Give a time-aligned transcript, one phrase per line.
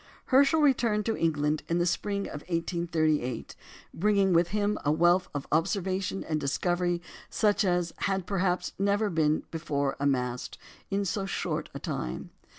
[0.33, 3.55] Herschel returned to England in the spring of 1838,
[3.93, 9.95] bringing with him a wealth of observation and discovery such as had perhaps never before
[9.99, 10.57] been amassed
[10.89, 12.31] in so short a time.